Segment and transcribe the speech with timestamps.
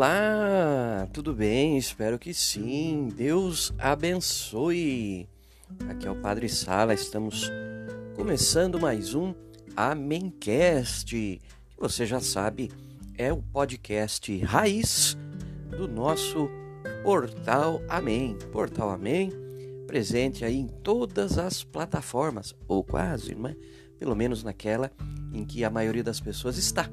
[0.00, 1.76] Olá, tudo bem?
[1.76, 3.10] Espero que sim.
[3.14, 5.28] Deus abençoe.
[5.90, 7.52] Aqui é o Padre Sala, estamos
[8.16, 9.34] começando mais um
[9.76, 11.42] Amencast, que
[11.76, 12.70] você já sabe,
[13.18, 15.18] é o podcast raiz
[15.68, 16.48] do nosso
[17.04, 18.38] Portal Amém.
[18.50, 19.30] Portal Amém,
[19.86, 23.56] presente aí em todas as plataformas, ou quase, não é?
[23.98, 24.90] Pelo menos naquela
[25.30, 26.88] em que a maioria das pessoas está.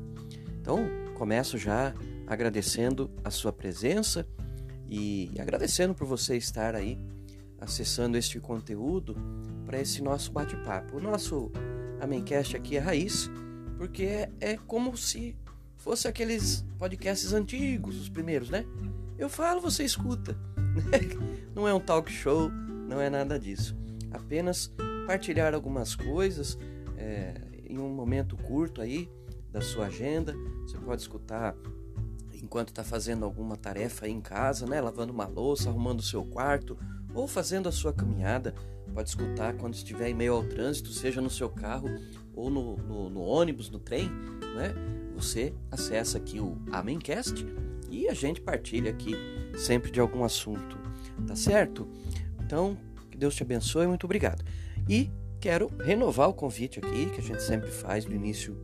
[0.59, 1.93] Então, começo já
[2.27, 4.27] agradecendo a sua presença
[4.89, 6.99] e agradecendo por você estar aí
[7.59, 9.15] acessando este conteúdo
[9.65, 10.97] para esse nosso bate-papo.
[10.97, 11.51] O nosso
[11.99, 13.29] Amencast aqui é raiz,
[13.77, 15.35] porque é, é como se
[15.75, 18.65] fosse aqueles podcasts antigos, os primeiros, né?
[19.17, 20.37] Eu falo, você escuta.
[21.55, 22.51] Não é um talk show,
[22.87, 23.75] não é nada disso.
[24.11, 24.71] Apenas
[25.07, 26.55] partilhar algumas coisas
[26.95, 27.33] é,
[27.67, 29.09] em um momento curto aí
[29.51, 30.35] da sua agenda.
[30.61, 31.55] Você pode escutar
[32.41, 34.79] enquanto está fazendo alguma tarefa aí em casa, né?
[34.81, 36.77] Lavando uma louça, arrumando o seu quarto
[37.13, 38.53] ou fazendo a sua caminhada.
[38.93, 41.89] Pode escutar quando estiver em meio ao trânsito, seja no seu carro
[42.33, 44.09] ou no, no, no ônibus, no trem,
[44.55, 44.73] né?
[45.15, 47.45] Você acessa aqui o Amencast
[47.89, 49.15] e a gente partilha aqui
[49.57, 50.77] sempre de algum assunto,
[51.25, 51.87] tá certo?
[52.43, 52.77] Então,
[53.09, 54.43] que Deus te abençoe, muito obrigado.
[54.87, 58.55] E quero renovar o convite aqui que a gente sempre faz no início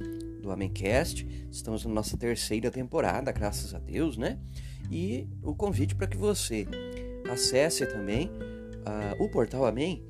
[0.43, 1.25] do Amencast.
[1.49, 4.37] Estamos na nossa terceira temporada, graças a Deus, né?
[4.91, 6.67] E o convite para que você
[7.31, 10.05] acesse também uh, o portal Amém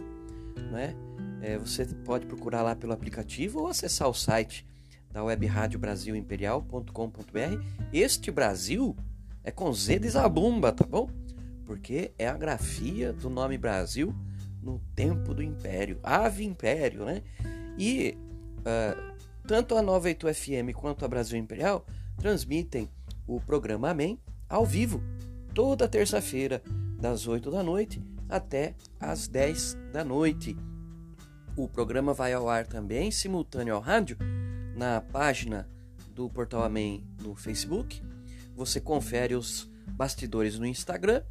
[0.70, 0.94] né?
[1.40, 4.66] É, você pode procurar lá pelo aplicativo ou acessar o site
[5.10, 7.64] da web Rádio Brasil Imperial.com.br.
[7.92, 8.94] Este Brasil
[9.48, 11.08] é com Z de Zabumba, tá bom?
[11.64, 14.14] Porque é a grafia do nome Brasil
[14.62, 17.22] no tempo do Império, Ave Império, né?
[17.78, 18.14] E
[18.58, 19.16] uh,
[19.46, 21.86] tanto a Nova Itu FM quanto a Brasil Imperial
[22.18, 22.90] transmitem
[23.26, 24.18] o programa Amém
[24.50, 25.02] ao vivo,
[25.54, 26.62] toda terça-feira,
[27.00, 30.54] das 8 da noite até as 10 da noite.
[31.56, 34.18] O programa vai ao ar também simultâneo ao rádio
[34.76, 35.66] na página
[36.14, 38.02] do Portal Amém no Facebook
[38.58, 41.22] você confere os bastidores no Instagram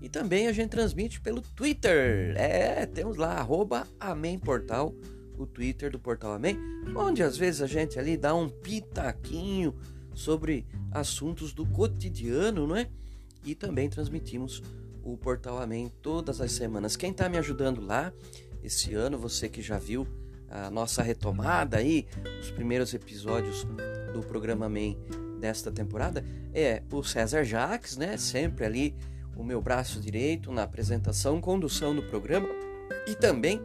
[0.00, 2.34] e também a gente transmite pelo Twitter.
[2.36, 3.86] É, temos lá, arroba
[4.44, 4.92] Portal,
[5.38, 6.58] o Twitter do Portal Amém,
[6.96, 9.74] onde às vezes a gente ali dá um pitaquinho
[10.12, 12.88] sobre assuntos do cotidiano, não é?
[13.44, 14.60] E também transmitimos
[15.04, 16.96] o Portal Amém todas as semanas.
[16.96, 18.12] Quem está me ajudando lá
[18.62, 20.06] esse ano, você que já viu
[20.50, 22.06] a nossa retomada aí,
[22.40, 23.64] os primeiros episódios
[24.12, 24.98] do programa Amém
[25.42, 28.16] desta temporada é o César Jacques, né?
[28.16, 28.96] Sempre ali
[29.36, 32.48] o meu braço direito na apresentação, condução do programa,
[33.08, 33.60] e também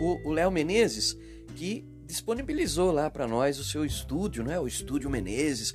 [0.00, 1.16] o Léo Menezes,
[1.54, 4.58] que disponibilizou lá para nós o seu estúdio, né?
[4.58, 5.74] O Estúdio Menezes,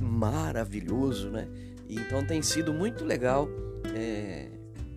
[0.00, 1.46] maravilhoso, né?
[1.88, 3.48] Então tem sido muito legal
[3.94, 4.50] é,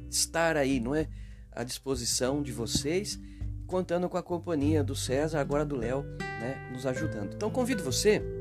[0.09, 1.07] estar aí, não é?
[1.51, 3.19] À disposição de vocês,
[3.67, 6.69] contando com a companhia do César, agora do Léo, né?
[6.73, 7.35] Nos ajudando.
[7.35, 8.40] Então convido você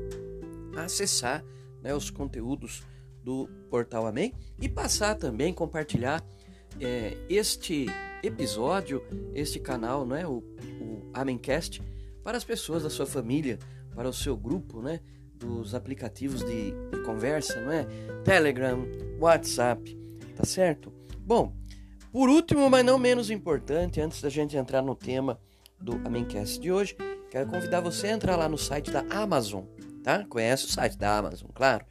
[0.75, 1.43] acessar
[1.81, 2.83] né, os conteúdos
[3.23, 6.23] do Portal Amém e passar também, compartilhar
[6.79, 7.87] é, este
[8.23, 10.43] episódio, este canal, né, o,
[10.79, 11.81] o Amencast,
[12.23, 13.57] para as pessoas da sua família,
[13.95, 14.99] para o seu grupo, né,
[15.35, 17.85] dos aplicativos de, de conversa, não é?
[18.23, 18.85] Telegram,
[19.19, 19.97] WhatsApp,
[20.35, 20.93] tá certo?
[21.19, 21.53] Bom,
[22.11, 25.39] por último, mas não menos importante, antes da gente entrar no tema
[25.79, 26.95] do Amencast de hoje,
[27.31, 29.63] quero convidar você a entrar lá no site da Amazon,
[30.01, 30.25] tá?
[30.25, 31.85] Conhece o site da Amazon, claro.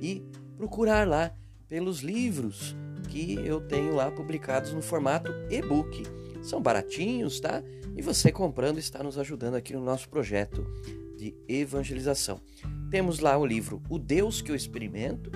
[0.00, 0.22] E
[0.56, 1.32] procurar lá
[1.68, 2.76] pelos livros
[3.08, 6.02] que eu tenho lá publicados no formato e-book.
[6.42, 7.62] São baratinhos, tá?
[7.96, 10.66] E você comprando está nos ajudando aqui no nosso projeto
[11.16, 12.40] de evangelização.
[12.90, 15.30] Temos lá o livro O Deus que eu experimento.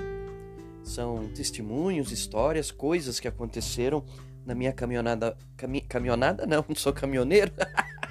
[0.82, 4.04] São testemunhos, histórias, coisas que aconteceram
[4.44, 5.36] na minha caminhonada.
[5.56, 6.46] Cami, caminhonada?
[6.46, 7.52] Não, não sou caminhoneiro.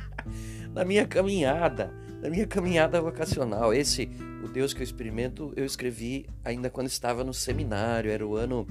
[0.74, 1.94] na minha caminhada
[2.27, 3.74] da minha caminhada vocacional.
[3.74, 4.09] Esse,
[4.44, 8.68] o Deus que eu experimento, eu escrevi ainda quando estava no seminário, era o ano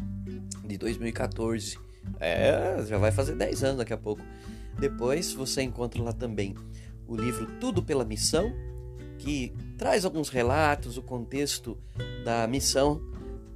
[0.62, 1.79] de 2014.
[2.20, 4.23] É, já vai fazer 10 anos daqui a pouco.
[4.79, 6.55] Depois você encontra lá também
[7.08, 8.53] o livro Tudo pela Missão,
[9.19, 11.79] que traz alguns relatos, o contexto
[12.26, 13.00] da missão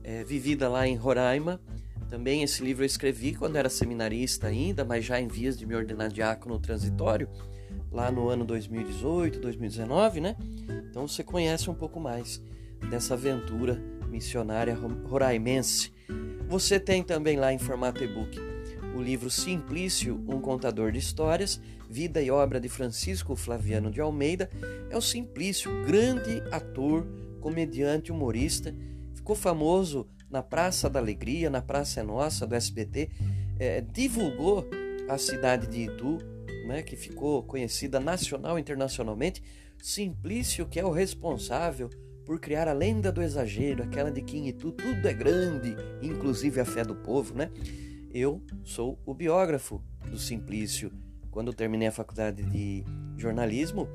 [0.02, 1.61] é, vivida lá em Roraima.
[2.08, 5.75] Também esse livro eu escrevi quando era seminarista ainda, mas já em vias de me
[5.75, 7.29] ordenar diácono transitório,
[7.90, 10.37] lá no ano 2018, 2019, né?
[10.90, 12.42] Então você conhece um pouco mais
[12.88, 15.92] dessa aventura missionária roraimense.
[16.48, 18.38] Você tem também lá em formato e-book
[18.94, 24.50] o livro Simplício, um contador de histórias, vida e obra de Francisco Flaviano de Almeida.
[24.90, 27.06] É o Simplício, grande ator,
[27.40, 28.75] comediante, humorista,
[29.14, 33.10] ficou famoso na Praça da Alegria, na Praça é Nossa do SBT,
[33.58, 34.69] é, divulgou
[35.08, 36.19] a cidade de Itu,
[36.70, 39.43] né, que ficou conhecida nacional e internacionalmente.
[39.82, 41.90] Simplício, que é o responsável
[42.25, 46.61] por criar a lenda do exagero, aquela de que em Itu tudo é grande, inclusive
[46.61, 47.50] a fé do povo, né?
[48.12, 50.93] Eu sou o biógrafo do Simplício.
[51.31, 52.84] Quando terminei a faculdade de
[53.16, 53.88] jornalismo,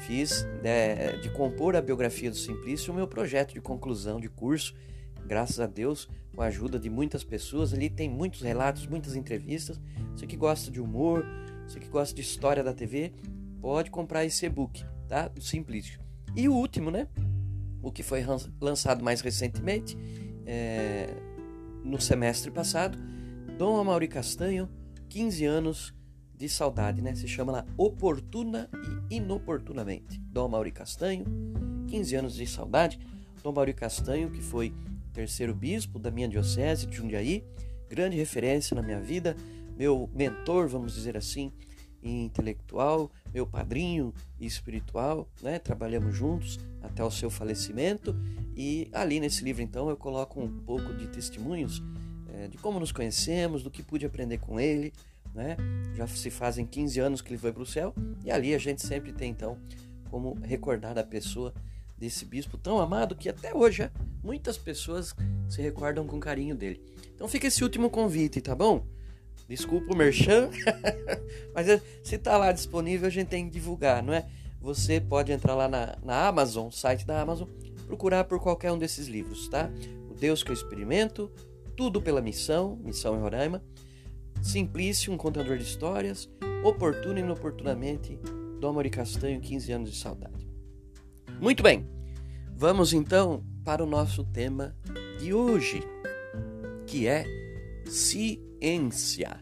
[0.00, 4.28] fiz de, né, de compor a biografia do Simplício o meu projeto de conclusão de
[4.28, 4.74] curso.
[5.24, 9.80] Graças a Deus, com a ajuda de muitas pessoas, ali tem muitos relatos, muitas entrevistas.
[10.14, 11.24] Você que gosta de humor,
[11.66, 13.12] você que gosta de história da TV,
[13.60, 15.28] pode comprar esse e-book, tá?
[15.28, 16.00] Do Simplício.
[16.34, 17.08] E o último, né?
[17.86, 18.24] o que foi
[18.60, 19.96] lançado mais recentemente,
[20.44, 21.14] é,
[21.84, 22.98] no semestre passado,
[23.56, 24.68] Dom Amaury Castanho,
[25.08, 25.94] 15 anos
[26.34, 27.14] de saudade, né?
[27.14, 28.68] Se chama lá Oportuna
[29.10, 30.18] e Inoportunamente.
[30.18, 31.24] Dom Amaury Castanho,
[31.86, 32.98] 15 anos de saudade.
[33.40, 34.74] Dom Amaury Castanho, que foi
[35.12, 37.44] terceiro bispo da minha diocese de Jundiaí,
[37.88, 39.36] grande referência na minha vida,
[39.76, 41.52] meu mentor, vamos dizer assim,
[42.02, 45.58] intelectual, meu padrinho espiritual, né?
[45.58, 48.16] Trabalhamos juntos até o seu falecimento
[48.56, 51.82] e ali nesse livro então eu coloco um pouco de testemunhos
[52.32, 54.92] é, de como nos conhecemos, do que pude aprender com ele,
[55.34, 55.56] né?
[55.94, 57.94] Já se fazem 15 anos que ele foi para o céu
[58.24, 59.58] e ali a gente sempre tem então
[60.10, 61.52] como recordar a pessoa
[61.98, 63.90] desse bispo tão amado que até hoje
[64.22, 65.14] muitas pessoas
[65.48, 66.80] se recordam com carinho dele.
[67.14, 68.84] Então fica esse último convite, tá bom?
[69.48, 70.50] Desculpa o merchan,
[71.54, 71.66] mas
[72.02, 74.26] se está lá disponível, a gente tem que divulgar, não é?
[74.60, 77.48] Você pode entrar lá na, na Amazon, site da Amazon,
[77.86, 79.70] procurar por qualquer um desses livros, tá?
[80.10, 81.30] O Deus que eu experimento,
[81.76, 83.62] Tudo pela Missão, Missão em Roraima,
[84.42, 86.28] Simplício, um contador de histórias,
[86.64, 88.18] Oportuno e Inoportunamente,
[88.60, 90.48] Dom Amor e Castanho, 15 anos de saudade.
[91.40, 91.86] Muito bem,
[92.56, 94.74] vamos então para o nosso tema
[95.20, 95.82] de hoje,
[96.86, 97.24] que é
[97.84, 99.40] se ciência.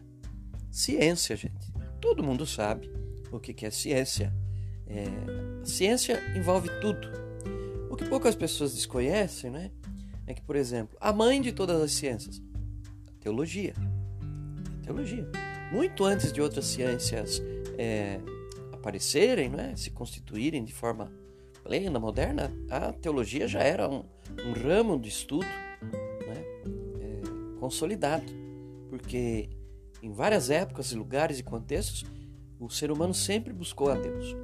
[0.71, 1.73] Ciência, gente.
[2.01, 2.91] Todo mundo sabe
[3.31, 4.33] o que é ciência.
[4.87, 5.05] É,
[5.63, 7.07] ciência envolve tudo.
[7.89, 9.71] O que poucas pessoas desconhecem, né?
[10.27, 12.41] É que, por exemplo, a mãe de todas as ciências,
[13.07, 13.73] a teologia.
[14.79, 15.27] A teologia.
[15.71, 17.41] Muito antes de outras ciências
[17.77, 18.19] é,
[18.71, 19.73] aparecerem, né?
[19.75, 21.11] se constituírem de forma
[21.63, 24.03] plena, moderna, a teologia já era um,
[24.45, 26.43] um ramo de estudo né?
[27.01, 28.44] é, consolidado
[28.89, 29.49] porque
[30.01, 32.05] em várias épocas, lugares e contextos,
[32.59, 34.35] o ser humano sempre buscou a Deus.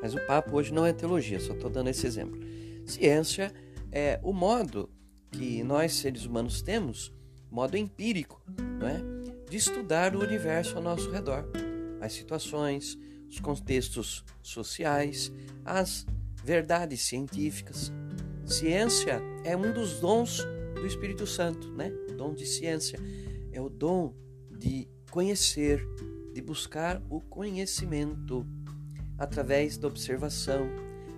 [0.00, 2.40] Mas o papo hoje não é teologia, só estou dando esse exemplo.
[2.86, 3.52] Ciência
[3.90, 4.88] é o modo
[5.30, 7.12] que nós seres humanos temos,
[7.50, 8.40] modo empírico,
[8.78, 9.18] não é?
[9.50, 11.44] de estudar o universo ao nosso redor,
[12.00, 15.32] as situações, os contextos sociais,
[15.64, 16.06] as
[16.44, 17.92] verdades científicas.
[18.44, 21.90] Ciência é um dos dons do Espírito Santo, né?
[22.16, 22.98] Dom de ciência
[23.52, 24.14] é o dom
[24.50, 25.84] de conhecer,
[26.34, 28.46] de buscar o conhecimento
[29.18, 30.68] através da observação,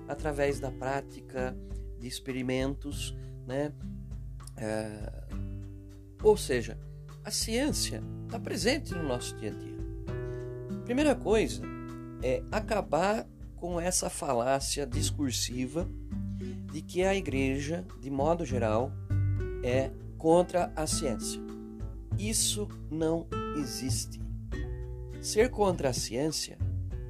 [0.08, 1.56] através da prática
[1.98, 3.72] de experimentos, né?
[4.56, 5.12] É,
[6.22, 6.78] ou seja,
[7.24, 9.78] a ciência está presente no nosso dia a dia.
[10.84, 11.62] Primeira coisa
[12.22, 15.88] é acabar com essa falácia discursiva
[16.72, 18.90] de que a igreja, de modo geral,
[19.62, 21.40] é contra a ciência.
[22.20, 24.20] Isso não existe.
[25.22, 26.58] Ser contra a ciência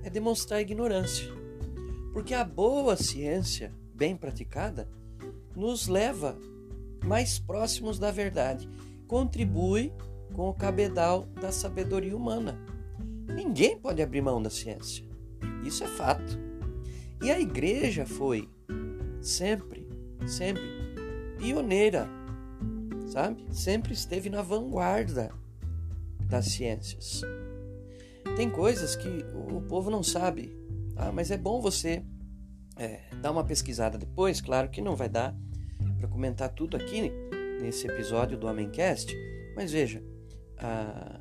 [0.04, 1.26] é demonstrar ignorância,
[2.12, 4.88] porque a boa ciência, bem praticada,
[5.56, 6.38] nos leva
[7.04, 8.70] mais próximos da verdade,
[9.08, 9.92] contribui
[10.32, 12.56] com o cabedal da sabedoria humana.
[13.34, 15.04] Ninguém pode abrir mão da ciência.
[15.64, 16.38] Isso é fato.
[17.20, 18.48] E a igreja foi
[19.20, 19.88] sempre,
[20.24, 20.62] sempre
[21.36, 22.08] pioneira
[23.10, 23.44] sabe?
[23.50, 25.32] Sempre esteve na vanguarda
[26.28, 27.22] das ciências.
[28.36, 30.56] Tem coisas que o povo não sabe,
[30.96, 32.04] ah, mas é bom você
[32.76, 34.40] é, dar uma pesquisada depois.
[34.40, 35.36] Claro que não vai dar
[35.98, 37.12] para comentar tudo aqui
[37.60, 39.14] nesse episódio do Amencast,
[39.56, 40.02] mas veja,
[40.56, 41.20] a,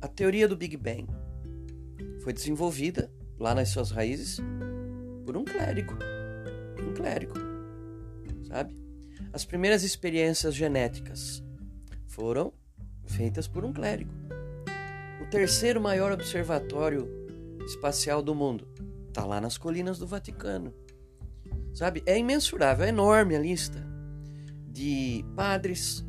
[0.00, 1.06] a teoria do Big Bang
[2.22, 4.38] foi desenvolvida lá nas suas raízes
[5.26, 5.94] por um clérigo.
[6.80, 7.34] Um clérigo.
[8.46, 8.77] Sabe?
[9.38, 11.44] As primeiras experiências genéticas
[12.08, 12.52] foram
[13.06, 14.10] feitas por um clérigo.
[15.22, 17.08] O terceiro maior observatório
[17.64, 18.66] espacial do mundo
[19.06, 20.74] está lá nas colinas do Vaticano.
[21.72, 22.02] Sabe?
[22.04, 23.80] É imensurável, é enorme a lista
[24.66, 26.04] de padres,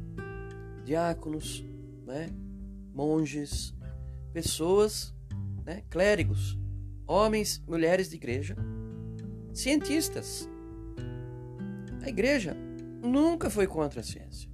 [0.83, 1.63] diáconos,
[2.07, 2.31] né?
[2.91, 3.75] monges,
[4.33, 5.13] pessoas,
[5.63, 5.83] né?
[5.91, 6.57] clérigos,
[7.05, 8.55] homens, mulheres de igreja,
[9.53, 10.49] cientistas.
[12.01, 12.57] A igreja
[13.01, 14.49] nunca foi contra a ciência.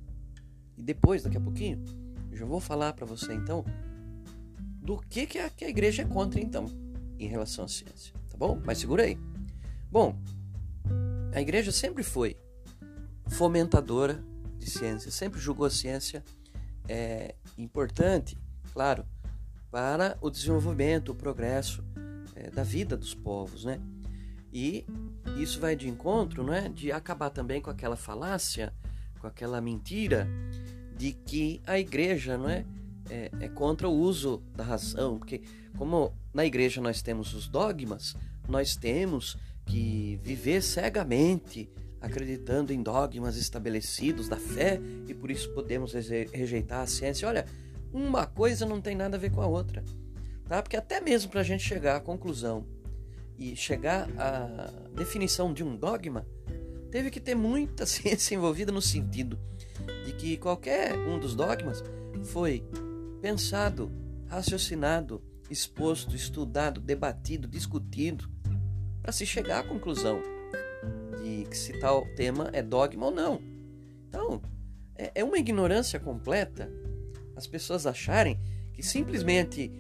[0.78, 1.84] E depois, daqui a pouquinho,
[2.32, 3.64] eu já vou falar para você então
[4.82, 6.66] do que, que, a, que a igreja é contra então
[7.18, 8.62] em relação à ciência, tá bom?
[8.64, 9.18] Mas segura aí.
[9.90, 10.16] Bom,
[11.34, 12.38] a igreja sempre foi
[13.28, 14.24] fomentadora
[14.58, 16.24] de ciência, sempre julgou a ciência
[16.88, 18.38] é, importante,
[18.74, 19.06] claro,
[19.72, 21.84] para o desenvolvimento, o progresso
[22.36, 23.80] é, da vida dos povos, né?
[24.56, 24.86] E
[25.36, 28.74] isso vai de encontro, né, de acabar também com aquela falácia,
[29.20, 30.26] com aquela mentira
[30.96, 32.66] de que a igreja, não é,
[33.10, 35.42] é, é contra o uso da razão, porque
[35.78, 38.16] como na igreja nós temos os dogmas,
[38.48, 41.70] nós temos que viver cegamente
[42.00, 45.92] acreditando em dogmas estabelecidos da fé e por isso podemos
[46.32, 47.28] rejeitar a ciência.
[47.28, 47.46] Olha,
[47.92, 49.84] uma coisa não tem nada a ver com a outra,
[50.48, 50.62] tá?
[50.62, 52.66] Porque até mesmo para a gente chegar à conclusão
[53.38, 56.26] e chegar à definição de um dogma,
[56.92, 59.40] teve que ter muita ciência envolvida no sentido
[60.06, 61.84] de que qualquer um dos dogmas
[62.24, 62.64] foi
[63.22, 63.92] pensado,
[64.28, 68.30] raciocinado, exposto, estudado, debatido, discutido
[69.02, 70.22] para se chegar à conclusão
[71.22, 73.42] de que se tal tema é dogma ou não.
[74.08, 74.42] Então,
[74.96, 76.72] é, é uma ignorância completa
[77.36, 78.40] as pessoas acharem
[78.74, 79.72] que simplesmente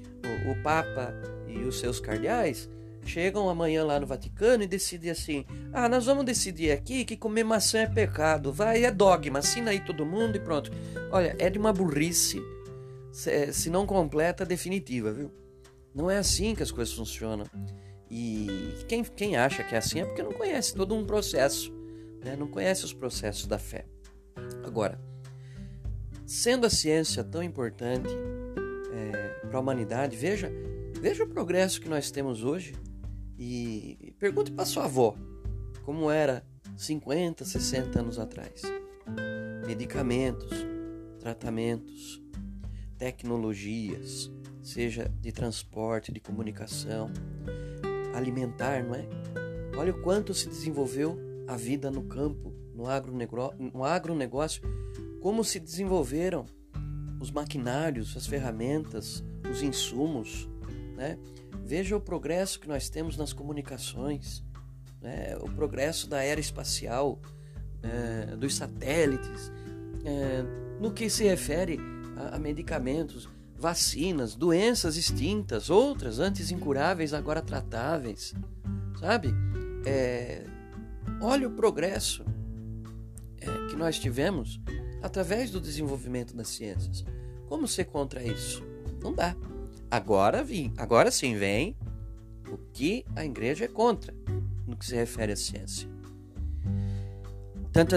[0.45, 1.13] o, o Papa
[1.47, 2.69] e os seus cardeais
[3.05, 7.43] chegam amanhã lá no Vaticano e decidem assim: ah, nós vamos decidir aqui que comer
[7.43, 10.71] maçã é pecado, vai, é dogma, assina aí todo mundo e pronto.
[11.12, 12.41] Olha, é de uma burrice,
[13.12, 15.31] se não completa, definitiva, viu?
[15.93, 17.45] Não é assim que as coisas funcionam.
[18.09, 18.47] E
[18.88, 21.74] quem, quem acha que é assim é porque não conhece todo um processo,
[22.24, 22.35] né?
[22.35, 23.85] não conhece os processos da fé.
[24.63, 25.00] Agora,
[26.25, 28.09] sendo a ciência tão importante
[28.93, 30.51] é, para a humanidade, veja,
[31.00, 32.74] veja o progresso que nós temos hoje
[33.38, 35.15] e pergunte para sua avó
[35.84, 36.44] como era
[36.75, 38.62] 50, 60 anos atrás.
[39.68, 40.65] Medicamentos,
[41.20, 42.22] tratamentos,
[42.98, 47.12] tecnologias, seja de transporte, de comunicação,
[48.15, 49.08] alimentar, não é?
[49.77, 54.62] Olha o quanto se desenvolveu a vida no campo, no agronegócio, no agronegócio
[55.22, 56.46] como se desenvolveram
[57.20, 60.50] os maquinários, as ferramentas, os insumos,
[60.96, 61.18] né?
[61.65, 64.43] Veja o progresso que nós temos nas comunicações,
[65.01, 65.36] né?
[65.41, 67.19] o progresso da era espacial,
[67.81, 69.51] é, dos satélites,
[70.05, 70.43] é,
[70.79, 71.79] no que se refere
[72.15, 78.36] a, a medicamentos, vacinas, doenças extintas, outras antes incuráveis, agora tratáveis,
[79.00, 79.34] sabe?
[79.88, 80.43] É,
[81.19, 82.24] olha o progresso
[83.41, 84.62] é, que nós tivemos
[85.01, 87.03] através do desenvolvimento das ciências.
[87.50, 88.63] Como ser contra isso?
[89.01, 89.36] Não dá.
[89.89, 91.77] Agora vim, agora sim vem
[92.51, 94.13] o que a igreja é contra
[94.68, 95.88] no que se refere à ciência.
[97.72, 97.88] Tan.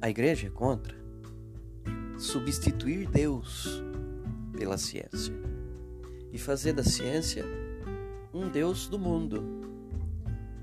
[0.00, 0.94] A igreja é contra
[2.18, 3.82] substituir Deus
[4.56, 5.34] pela ciência
[6.32, 7.44] e fazer da ciência
[8.32, 9.42] um Deus do mundo,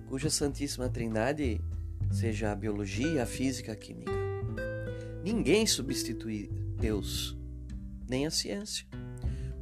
[0.08, 1.62] cuja Santíssima Trindade
[2.12, 4.12] seja a biologia, a física, a química.
[5.24, 7.38] Ninguém substitui Deus,
[8.12, 8.86] nem a ciência.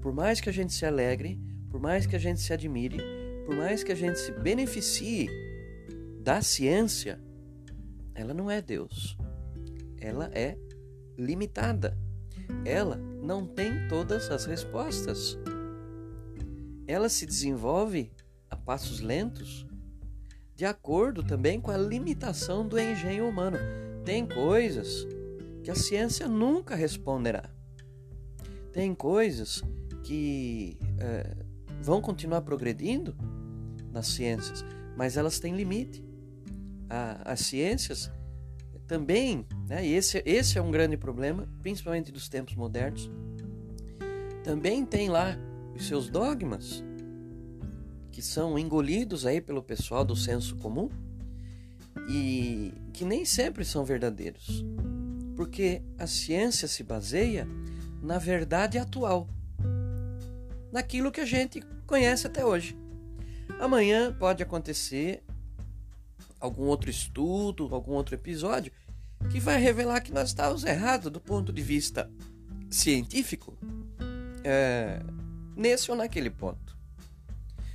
[0.02, 1.40] Por mais que a gente se alegre,
[1.70, 2.98] por mais que a gente se admire,
[3.46, 5.30] por mais que a gente se beneficie
[6.20, 7.22] da ciência,
[8.16, 9.16] ela não é Deus.
[10.02, 10.58] Ela é
[11.16, 11.96] limitada.
[12.66, 15.38] Ela não tem todas as respostas.
[16.88, 18.12] Ela se desenvolve
[18.50, 19.68] a passos lentos,
[20.56, 23.60] de acordo também com a limitação do engenho humano.
[24.04, 25.06] Tem coisas
[25.64, 27.59] que a ciência nunca responderá.
[28.80, 29.62] Tem coisas
[30.06, 31.36] que é,
[31.82, 33.14] vão continuar progredindo
[33.92, 34.64] nas ciências,
[34.96, 36.02] mas elas têm limite.
[37.26, 38.10] As ciências
[38.88, 43.12] também, né, e esse, esse é um grande problema, principalmente dos tempos modernos,
[44.46, 45.38] também tem lá
[45.76, 46.82] os seus dogmas,
[48.14, 50.88] que são engolidos aí pelo pessoal do senso comum
[52.10, 54.64] e que nem sempre são verdadeiros,
[55.36, 57.46] porque a ciência se baseia
[58.02, 59.28] na verdade atual.
[60.72, 62.78] naquilo que a gente conhece até hoje.
[63.60, 65.24] Amanhã pode acontecer
[66.40, 68.72] algum outro estudo, algum outro episódio
[69.32, 72.10] que vai revelar que nós estávamos errados do ponto de vista
[72.70, 73.58] científico
[74.44, 75.02] é,
[75.56, 76.78] nesse ou naquele ponto.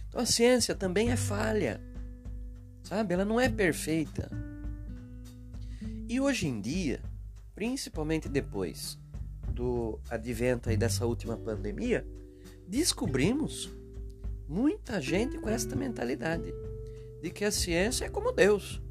[0.09, 1.81] Então a ciência também é falha,
[2.83, 3.15] sabe?
[3.15, 4.31] Ela não é perfeita.
[6.09, 7.03] E hoje em dia,
[7.55, 8.99] principalmente depois
[9.55, 12.07] do advento aí dessa última pandemia,
[12.67, 13.71] descobrimos
[14.49, 16.53] muita gente com esta mentalidade
[17.23, 18.83] de que a ciência é como Deus.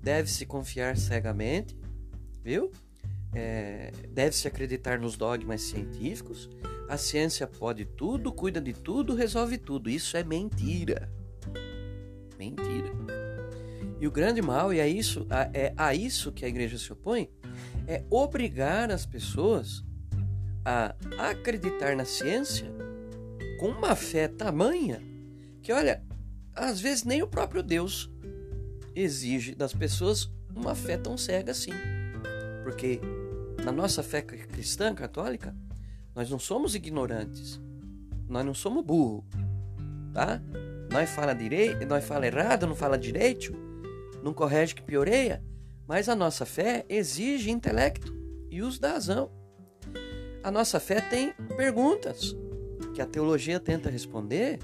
[0.00, 1.76] Deve-se confiar cegamente,
[2.42, 2.70] viu?
[3.34, 6.48] É, Deve-se acreditar nos dogmas científicos.
[6.88, 9.90] A ciência pode tudo, cuida de tudo, resolve tudo.
[9.90, 11.10] Isso é mentira.
[12.38, 12.90] Mentira.
[14.00, 17.30] E o grande mal, e é, isso, é a isso que a igreja se opõe,
[17.86, 19.84] é obrigar as pessoas
[20.64, 20.94] a
[21.30, 22.70] acreditar na ciência
[23.58, 25.00] com uma fé tamanha
[25.62, 26.02] que, olha,
[26.54, 28.10] às vezes nem o próprio Deus
[28.94, 31.72] exige das pessoas uma fé tão cega assim.
[32.62, 33.00] Porque
[33.64, 35.54] na nossa fé cristã católica,
[36.14, 37.60] nós não somos ignorantes.
[38.28, 39.24] Nós não somos burro,
[40.12, 40.40] tá?
[40.90, 43.52] Nós fala direito, nós fala errado, não fala direito,
[44.22, 45.42] não corrige que pioreia,
[45.86, 48.14] mas a nossa fé exige intelecto
[48.50, 49.30] e uso da razão.
[50.42, 52.36] A nossa fé tem perguntas
[52.94, 54.58] que a teologia tenta responder,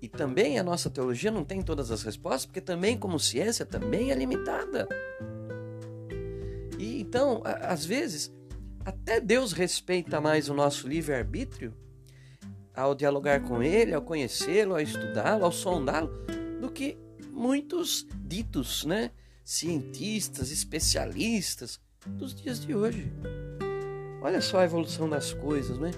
[0.00, 4.10] e também a nossa teologia não tem todas as respostas, porque também, como ciência, também
[4.10, 4.88] é limitada.
[6.76, 8.32] E então, às vezes,
[8.84, 11.72] até Deus respeita mais o nosso livre-arbítrio
[12.74, 16.10] ao dialogar com Ele, ao conhecê-lo, ao estudá-lo, ao sondá-lo,
[16.60, 16.98] do que
[17.30, 19.12] muitos ditos, né?
[19.44, 23.12] Cientistas, especialistas dos dias de hoje.
[24.22, 25.90] Olha só a evolução das coisas, né?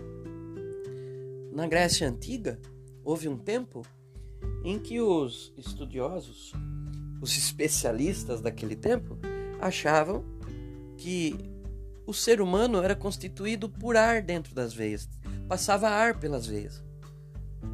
[1.53, 2.59] Na Grécia Antiga,
[3.05, 3.83] houve um tempo
[4.65, 6.55] em que os estudiosos,
[7.21, 9.19] os especialistas daquele tempo,
[9.61, 10.25] achavam
[10.97, 11.37] que
[12.07, 15.07] o ser humano era constituído por ar dentro das veias,
[15.47, 16.83] passava ar pelas veias.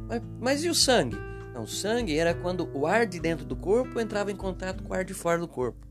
[0.09, 1.15] Mas, mas e o sangue?
[1.53, 4.89] Não, o sangue era quando o ar de dentro do corpo entrava em contato com
[4.89, 5.90] o ar de fora do corpo.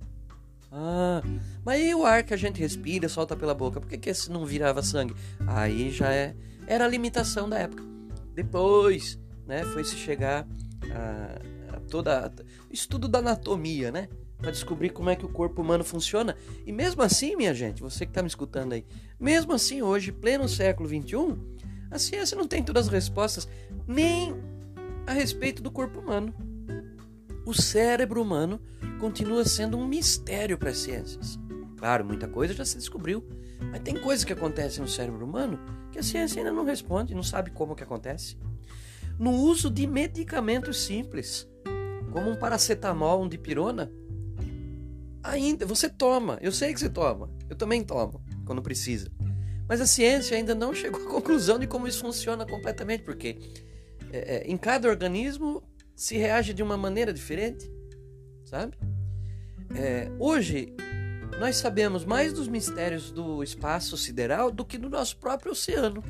[0.72, 1.20] Ah,
[1.64, 3.80] mas e o ar que a gente respira, solta pela boca?
[3.80, 5.14] Por que, que esse não virava sangue?
[5.46, 6.34] Aí já é
[6.66, 7.82] era a limitação da época.
[8.32, 10.46] Depois, né, foi se chegar
[10.92, 12.32] a, a toda
[12.70, 16.36] estudo da anatomia, né, para descobrir como é que o corpo humano funciona.
[16.64, 18.86] E mesmo assim, minha gente, você que está me escutando aí,
[19.18, 21.36] mesmo assim hoje, pleno século 21,
[21.90, 23.48] a ciência não tem todas as respostas
[23.86, 24.34] nem
[25.06, 26.32] a respeito do corpo humano.
[27.44, 28.60] O cérebro humano
[28.98, 31.38] continua sendo um mistério para as ciências.
[31.76, 33.26] Claro, muita coisa já se descobriu,
[33.70, 35.58] mas tem coisas que acontecem no cérebro humano
[35.90, 38.36] que a ciência ainda não responde, não sabe como que acontece.
[39.18, 41.48] No uso de medicamentos simples,
[42.10, 43.90] como um paracetamol, um dipirona,
[45.22, 46.38] ainda você toma.
[46.40, 47.30] Eu sei que você toma.
[47.48, 49.10] Eu também tomo quando precisa.
[49.68, 53.38] Mas a ciência ainda não chegou à conclusão de como isso funciona completamente, porque
[54.12, 55.62] é, é, em cada organismo
[56.00, 57.70] se reage de uma maneira diferente,
[58.46, 58.74] sabe?
[59.76, 60.74] É, hoje
[61.38, 66.02] nós sabemos mais dos mistérios do espaço sideral do que do nosso próprio oceano.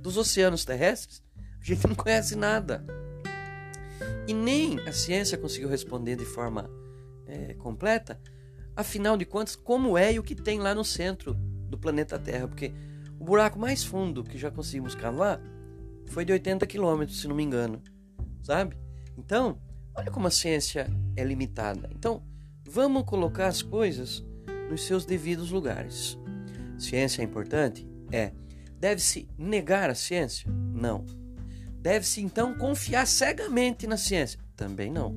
[0.00, 1.24] Dos oceanos terrestres,
[1.60, 2.86] a gente não conhece nada.
[4.28, 6.70] E nem a ciência conseguiu responder de forma
[7.26, 8.20] é, completa,
[8.76, 12.46] afinal de contas, como é e o que tem lá no centro do planeta Terra.
[12.46, 12.72] Porque
[13.18, 15.42] o buraco mais fundo que já conseguimos cavar
[16.06, 17.82] foi de 80 quilômetros, se não me engano.
[18.40, 18.85] Sabe?
[19.16, 19.58] Então,
[19.94, 21.88] olha como a ciência é limitada.
[21.92, 22.22] Então,
[22.68, 24.24] vamos colocar as coisas
[24.70, 26.18] nos seus devidos lugares.
[26.78, 27.88] Ciência é importante?
[28.12, 28.32] É.
[28.78, 30.50] Deve-se negar a ciência?
[30.50, 31.06] Não.
[31.80, 34.38] Deve-se então confiar cegamente na ciência?
[34.54, 35.14] Também não.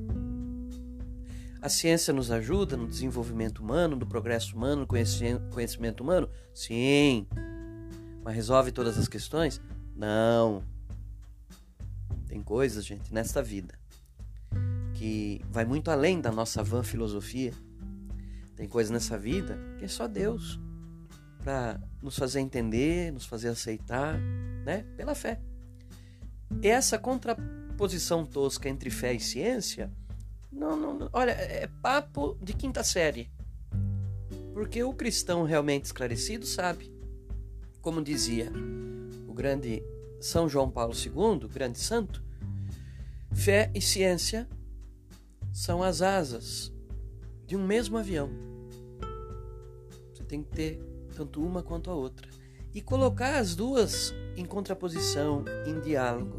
[1.60, 6.28] A ciência nos ajuda no desenvolvimento humano, no progresso humano, no conhecimento humano?
[6.54, 7.26] Sim.
[8.24, 9.60] Mas resolve todas as questões?
[9.94, 10.62] Não.
[12.26, 13.79] Tem coisas, gente, nesta vida
[15.00, 17.54] que vai muito além da nossa vã filosofia
[18.54, 20.60] tem coisas nessa vida que é só Deus
[21.42, 24.20] para nos fazer entender, nos fazer aceitar,
[24.62, 24.84] né?
[24.98, 25.40] Pela fé.
[26.60, 29.90] E essa contraposição tosca entre fé e ciência,
[30.52, 33.30] não, não, olha, é papo de quinta série.
[34.52, 36.94] Porque o cristão realmente esclarecido sabe,
[37.80, 38.52] como dizia
[39.26, 39.82] o grande
[40.20, 42.22] São João Paulo II, grande santo,
[43.32, 44.46] fé e ciência
[45.52, 46.72] são as asas
[47.46, 48.50] de um mesmo avião
[50.30, 50.80] tem que ter
[51.16, 52.28] tanto uma quanto a outra.
[52.72, 56.38] e colocar as duas em contraposição, em diálogo.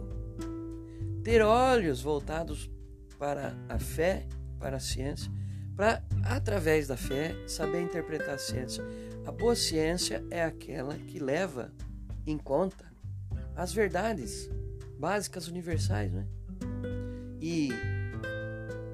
[1.26, 2.71] Ter olhos voltados
[3.19, 5.30] para a fé, para a ciência,
[5.76, 8.82] para, através da fé, saber interpretar a ciência.
[9.26, 11.74] A boa ciência é aquela que leva
[12.26, 12.86] em conta
[13.54, 14.50] as verdades
[14.97, 16.26] básicas universais, né?
[17.41, 17.71] E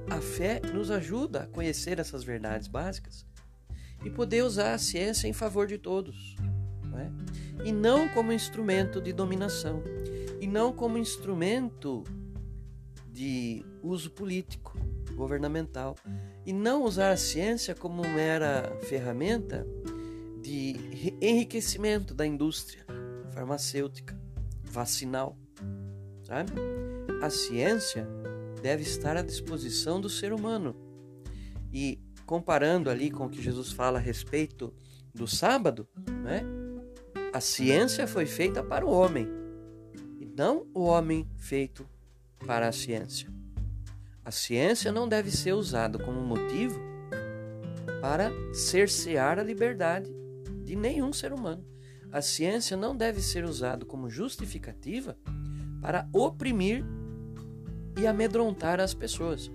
[0.10, 3.26] a fé nos ajuda a conhecer essas verdades básicas
[4.04, 6.36] e poder usar a ciência em favor de todos,
[6.86, 7.12] né?
[7.66, 9.84] e não como instrumento de dominação,
[10.40, 12.04] e não como instrumento
[13.12, 14.78] de uso político,
[15.16, 15.96] governamental,
[16.46, 19.68] e não usar a ciência como mera ferramenta
[20.42, 20.76] de
[21.20, 22.86] enriquecimento da indústria
[23.34, 24.18] farmacêutica,
[24.64, 25.38] vacinal,
[26.24, 26.52] sabe?
[27.22, 28.08] A ciência
[28.62, 30.76] deve estar à disposição do ser humano.
[31.72, 34.74] E comparando ali com o que Jesus fala a respeito
[35.14, 35.88] do sábado,
[36.24, 36.44] né?
[37.34, 39.28] A ciência foi feita para o homem
[40.20, 41.88] e não o homem feito
[42.46, 43.30] para a ciência.
[44.24, 46.80] A ciência não deve ser usada como motivo
[48.02, 50.12] para cercear a liberdade
[50.64, 51.66] de nenhum ser humano.
[52.12, 55.18] A ciência não deve ser usada como justificativa
[55.82, 56.84] para oprimir
[57.98, 59.52] e amedrontar as pessoas.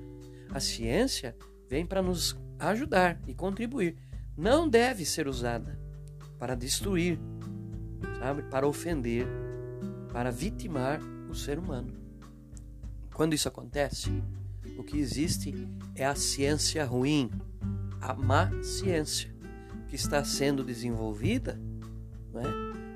[0.51, 1.37] A ciência
[1.69, 3.97] vem para nos ajudar e contribuir.
[4.37, 5.79] Não deve ser usada
[6.39, 7.19] para destruir,
[8.19, 8.43] sabe?
[8.43, 9.27] Para ofender,
[10.13, 11.01] para vitimar
[11.31, 11.93] o ser humano.
[13.15, 14.11] Quando isso acontece,
[14.77, 15.55] o que existe
[15.95, 17.31] é a ciência ruim,
[18.01, 19.33] a má ciência,
[19.89, 21.61] que está sendo desenvolvida
[22.33, 22.43] né,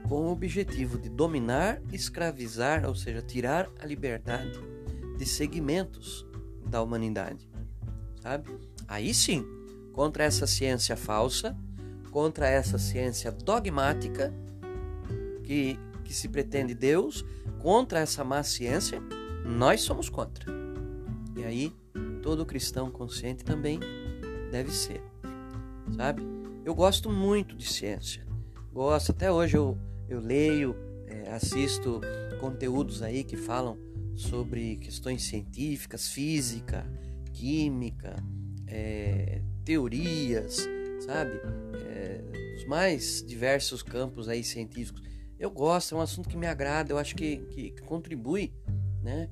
[0.08, 4.75] com o objetivo de dominar, escravizar, ou seja, tirar a liberdade
[5.16, 6.26] de segmentos
[6.66, 7.48] da humanidade,
[8.20, 8.50] sabe?
[8.88, 9.44] Aí sim,
[9.92, 11.56] contra essa ciência falsa,
[12.10, 14.32] contra essa ciência dogmática
[15.42, 17.24] que, que se pretende Deus,
[17.60, 19.00] contra essa má ciência,
[19.44, 20.44] nós somos contra.
[21.36, 21.72] E aí,
[22.22, 23.78] todo cristão consciente também
[24.50, 25.02] deve ser,
[25.96, 26.22] sabe?
[26.64, 28.26] Eu gosto muito de ciência,
[28.72, 30.74] gosto, até hoje eu, eu leio,
[31.06, 32.00] é, assisto
[32.40, 33.78] conteúdos aí que falam
[34.16, 36.86] sobre questões científicas, física,
[37.32, 38.16] química,
[38.66, 40.66] é, teorias,
[41.00, 41.38] sabe?
[41.86, 42.20] É,
[42.56, 45.02] os mais diversos campos aí científicos.
[45.38, 48.54] Eu gosto, é um assunto que me agrada, eu acho que, que, que contribui
[49.02, 49.28] né,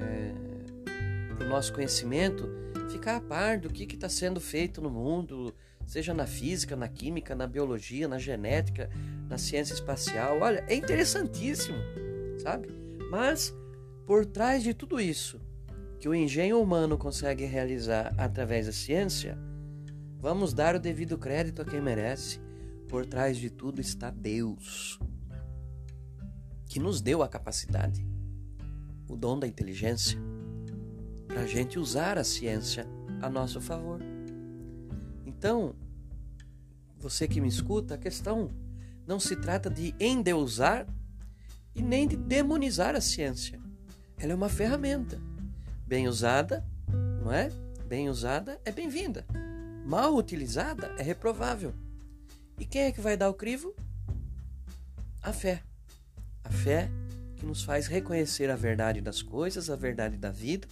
[0.00, 2.48] é, para o nosso conhecimento,
[2.88, 5.52] ficar a par do que está sendo feito no mundo,
[5.84, 8.88] seja na física, na química, na biologia, na genética,
[9.28, 10.38] na ciência espacial.
[10.40, 11.78] Olha, é interessantíssimo,
[12.38, 12.68] sabe?
[13.10, 13.52] Mas
[14.08, 15.38] por trás de tudo isso
[16.00, 19.36] que o engenho humano consegue realizar através da ciência,
[20.18, 22.40] vamos dar o devido crédito a quem merece.
[22.88, 24.98] Por trás de tudo está Deus,
[26.64, 28.02] que nos deu a capacidade,
[29.06, 30.18] o dom da inteligência,
[31.26, 32.86] para a gente usar a ciência
[33.20, 34.00] a nosso favor.
[35.26, 35.74] Então,
[36.96, 38.50] você que me escuta, a questão
[39.06, 40.86] não se trata de endeusar
[41.74, 43.67] e nem de demonizar a ciência
[44.20, 45.20] ela é uma ferramenta.
[45.86, 46.64] Bem usada,
[47.22, 47.50] não é?
[47.86, 49.24] Bem usada é bem-vinda.
[49.86, 51.72] Mal utilizada é reprovável.
[52.58, 53.74] E quem é que vai dar o crivo?
[55.22, 55.62] A fé.
[56.44, 56.90] A fé
[57.36, 60.66] que nos faz reconhecer a verdade das coisas, a verdade da vida,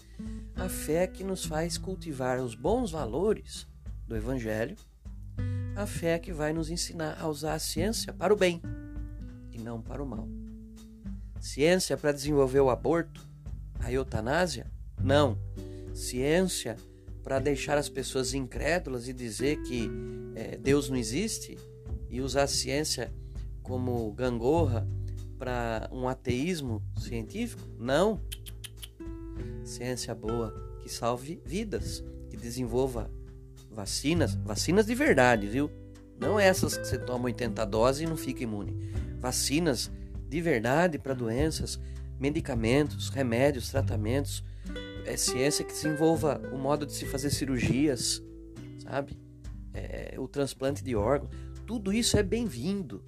[0.56, 3.66] a fé que nos faz cultivar os bons valores
[4.06, 4.76] do Evangelho,
[5.76, 8.60] a fé que vai nos ensinar a usar a ciência para o bem
[9.52, 10.28] e não para o mal.
[11.40, 13.26] Ciência para desenvolver o aborto,
[13.80, 14.70] a eutanásia?
[15.00, 15.38] Não.
[15.94, 16.76] Ciência
[17.22, 19.90] para deixar as pessoas incrédulas e dizer que
[20.34, 21.58] é, Deus não existe
[22.08, 23.12] e usar a ciência
[23.62, 24.86] como gangorra
[25.38, 27.62] para um ateísmo científico?
[27.78, 28.20] Não.
[29.64, 33.10] Ciência boa que salve vidas, que desenvolva
[33.70, 35.70] vacinas, vacinas de verdade, viu?
[36.18, 38.90] Não essas que você toma 80 doses e não fica imune.
[39.18, 39.90] Vacinas
[40.28, 41.78] de verdade para doenças
[42.18, 44.42] medicamentos, remédios, tratamentos,
[45.04, 48.22] é ciência que desenvolva o modo de se fazer cirurgias,
[48.82, 49.16] sabe?
[49.72, 51.30] É, o transplante de órgãos,
[51.66, 53.04] tudo isso é bem-vindo.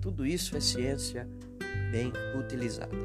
[0.00, 1.28] Tudo isso é ciência
[1.90, 2.96] bem utilizada.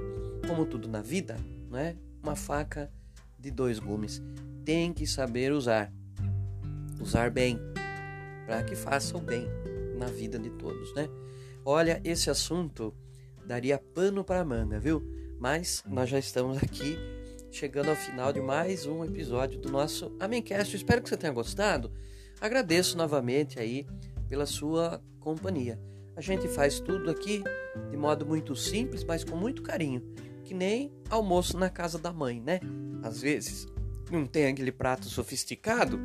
[0.47, 1.37] Como tudo na vida,
[1.69, 1.95] não é?
[2.23, 2.91] Uma faca
[3.37, 4.21] de dois gumes.
[4.65, 5.93] Tem que saber usar.
[6.99, 7.59] Usar bem,
[8.45, 9.45] para que faça o bem
[9.97, 11.07] na vida de todos, né?
[11.63, 12.93] Olha, esse assunto
[13.45, 15.03] daria pano para manga, viu?
[15.39, 16.97] Mas nós já estamos aqui
[17.51, 20.75] chegando ao final de mais um episódio do nosso Amencast.
[20.75, 21.91] Espero que você tenha gostado.
[22.41, 23.85] Agradeço novamente aí
[24.27, 25.79] pela sua companhia.
[26.15, 27.43] A gente faz tudo aqui
[27.91, 30.01] de modo muito simples, mas com muito carinho,
[30.43, 32.59] que nem almoço na casa da mãe, né?
[33.03, 33.67] Às vezes
[34.11, 35.99] não tem aquele prato sofisticado,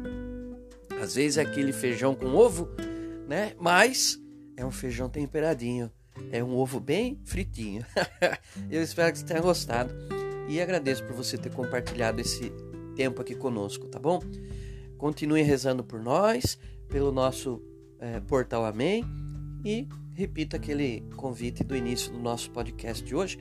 [1.01, 2.69] às vezes é aquele feijão com ovo,
[3.27, 3.55] né?
[3.59, 4.21] Mas
[4.57, 5.91] é um feijão temperadinho,
[6.31, 7.85] é um ovo bem fritinho.
[8.71, 9.95] Eu espero que você tenha gostado
[10.49, 12.53] e agradeço por você ter compartilhado esse
[12.95, 14.21] tempo aqui conosco, tá bom?
[14.99, 17.63] Continue rezando por nós, pelo nosso
[17.99, 19.05] é, portal Amém
[19.65, 23.39] e repita aquele convite do início do nosso podcast de hoje.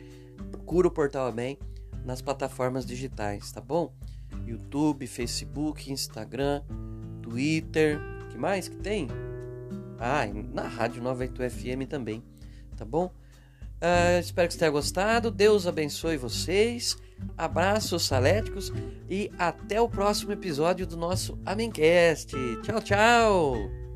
[0.52, 1.58] Procura o portal Amém
[2.06, 3.94] nas plataformas digitais, tá bom?
[4.46, 6.64] YouTube, Facebook, Instagram,
[7.22, 9.08] Twitter, que mais que tem?
[10.00, 12.24] Ah, na Rádio 98 FM também,
[12.82, 13.14] tá bom?
[13.78, 15.30] Uh, espero que você tenha gostado.
[15.30, 16.98] Deus abençoe vocês.
[17.38, 18.74] Abraços saléticos
[19.08, 22.36] e até o próximo episódio do nosso Amencast.
[22.64, 23.91] Tchau, tchau!